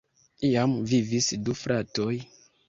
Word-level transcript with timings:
Iam 0.47 0.73
vivis 0.93 1.27
du 1.49 1.57
fratoj. 1.61 2.11